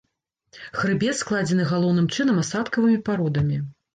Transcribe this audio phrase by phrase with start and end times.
[0.79, 3.63] Хрыбет складзены галоўным чынам асадкавымі пародамі.